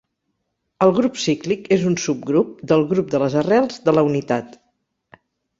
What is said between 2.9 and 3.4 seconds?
grup de les